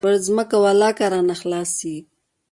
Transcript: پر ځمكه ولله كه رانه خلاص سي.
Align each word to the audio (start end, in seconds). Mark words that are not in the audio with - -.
پر 0.05 0.13
ځمكه 0.25 0.55
ولله 0.63 0.91
كه 0.97 1.05
رانه 1.11 1.35
خلاص 1.41 1.69
سي. 1.79 1.95